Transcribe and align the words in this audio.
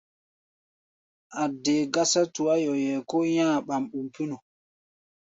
A̧ 1.41 1.51
dee 1.63 1.83
gásá 1.93 2.21
tuá-yoyɛ 2.33 2.93
kó 3.09 3.17
nyá̧-a̧ 3.35 3.63
ɓam-ɓum 3.67 4.05
pínu. 4.13 4.37